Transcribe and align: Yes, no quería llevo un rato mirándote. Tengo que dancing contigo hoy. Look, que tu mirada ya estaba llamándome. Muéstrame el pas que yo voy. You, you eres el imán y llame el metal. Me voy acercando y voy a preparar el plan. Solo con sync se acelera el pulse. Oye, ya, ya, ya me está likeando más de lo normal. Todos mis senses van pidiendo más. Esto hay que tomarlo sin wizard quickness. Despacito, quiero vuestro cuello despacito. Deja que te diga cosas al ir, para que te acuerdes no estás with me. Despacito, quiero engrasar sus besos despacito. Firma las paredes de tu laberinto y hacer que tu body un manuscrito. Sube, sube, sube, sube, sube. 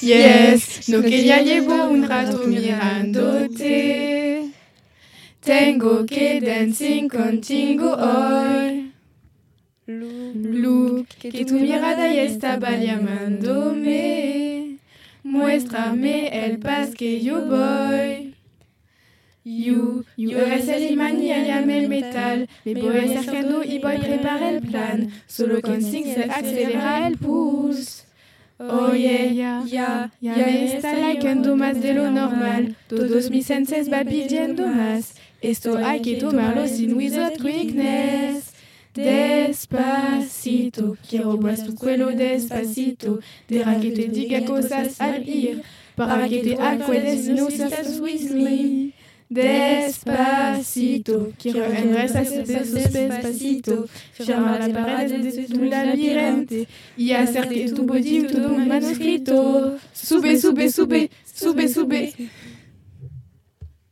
Yes, 0.00 0.88
no 0.88 1.02
quería 1.02 1.42
llevo 1.42 1.88
un 1.88 2.08
rato 2.08 2.44
mirándote. 2.46 3.68
Tengo 5.40 6.06
que 6.06 6.40
dancing 6.40 7.08
contigo 7.08 7.94
hoy. 7.94 8.92
Look, 9.86 11.08
que 11.18 11.44
tu 11.44 11.54
mirada 11.54 12.12
ya 12.12 12.22
estaba 12.22 12.76
llamándome. 12.76 13.98
Muéstrame 15.24 16.46
el 16.46 16.58
pas 16.58 16.94
que 16.94 17.20
yo 17.20 17.44
voy. 17.44 18.37
You, 19.48 20.04
you 20.18 20.36
eres 20.36 20.68
el 20.68 20.92
imán 20.92 21.22
y 21.22 21.28
llame 21.28 21.78
el 21.78 21.88
metal. 21.88 22.46
Me 22.66 22.74
voy 22.74 22.98
acercando 22.98 23.64
y 23.64 23.78
voy 23.78 23.96
a 23.96 24.00
preparar 24.00 24.54
el 24.54 24.60
plan. 24.60 25.10
Solo 25.26 25.62
con 25.62 25.80
sync 25.80 26.04
se 26.04 26.24
acelera 26.24 27.06
el 27.06 27.16
pulse. 27.16 28.04
Oye, 28.58 29.34
ya, 29.34 29.64
ya, 29.66 30.12
ya 30.20 30.36
me 30.36 30.66
está 30.66 30.92
likeando 30.92 31.56
más 31.56 31.80
de 31.80 31.94
lo 31.94 32.10
normal. 32.10 32.76
Todos 32.88 33.30
mis 33.30 33.46
senses 33.46 33.88
van 33.88 34.06
pidiendo 34.06 34.66
más. 34.66 35.14
Esto 35.40 35.78
hay 35.78 36.02
que 36.02 36.16
tomarlo 36.16 36.68
sin 36.68 36.94
wizard 36.94 37.40
quickness. 37.40 38.52
Despacito, 38.92 40.98
quiero 41.08 41.38
vuestro 41.38 41.74
cuello 41.74 42.08
despacito. 42.08 43.20
Deja 43.48 43.80
que 43.80 43.92
te 43.92 44.08
diga 44.08 44.44
cosas 44.44 45.00
al 45.00 45.26
ir, 45.26 45.62
para 45.94 46.28
que 46.28 46.40
te 46.40 46.60
acuerdes 46.60 47.28
no 47.28 47.48
estás 47.48 47.98
with 48.00 48.30
me. 48.32 48.97
Despacito, 49.30 51.32
quiero 51.38 51.66
engrasar 51.66 52.24
sus 52.24 52.46
besos 52.46 52.92
despacito. 52.92 53.86
Firma 54.12 54.58
las 54.58 54.70
paredes 54.70 55.36
de 55.36 55.44
tu 55.44 55.64
laberinto 55.64 56.54
y 56.96 57.12
hacer 57.12 57.48
que 57.48 57.70
tu 57.70 57.82
body 57.82 58.20
un 58.20 58.68
manuscrito. 58.68 59.76
Sube, 59.92 60.38
sube, 60.38 60.70
sube, 60.70 61.10
sube, 61.34 61.68
sube. 61.68 62.14